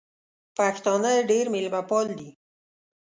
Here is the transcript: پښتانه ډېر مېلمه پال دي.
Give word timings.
پښتانه 0.57 1.11
ډېر 1.29 1.45
مېلمه 1.53 1.81
پال 1.89 2.07
دي. 2.19 2.29